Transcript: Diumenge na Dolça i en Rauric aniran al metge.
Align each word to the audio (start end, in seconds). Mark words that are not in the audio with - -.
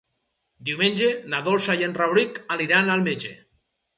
Diumenge 0.69 1.09
na 1.33 1.41
Dolça 1.49 1.75
i 1.81 1.85
en 1.89 1.93
Rauric 2.01 2.39
aniran 2.57 2.91
al 2.97 3.05
metge. 3.11 3.35